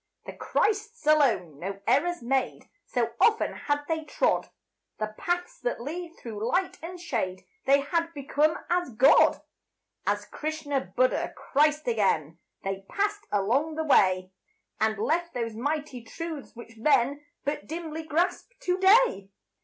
The 0.25 0.33
Christs 0.33 1.05
alone 1.05 1.59
no 1.59 1.79
errors 1.85 2.23
made; 2.23 2.67
So 2.87 3.11
often 3.21 3.53
had 3.53 3.83
they 3.87 4.03
trod 4.03 4.49
The 4.97 5.13
paths 5.15 5.59
that 5.59 5.79
lead 5.79 6.15
through 6.17 6.43
light 6.49 6.79
and 6.81 6.99
shade, 6.99 7.45
They 7.65 7.81
had 7.81 8.11
become 8.15 8.57
as 8.67 8.89
God. 8.95 9.43
As 10.07 10.25
Krishna, 10.25 10.81
Buddha, 10.95 11.35
Christ 11.37 11.87
again, 11.87 12.39
They 12.63 12.83
passed 12.89 13.27
along 13.31 13.75
the 13.75 13.83
way, 13.83 14.31
And 14.79 14.97
left 14.97 15.35
those 15.35 15.53
mighty 15.53 16.03
truths 16.03 16.55
which 16.55 16.77
men 16.77 17.23
But 17.45 17.67
dimly 17.67 18.01
grasp 18.01 18.53
to 18.61 18.79
day. 18.79 19.29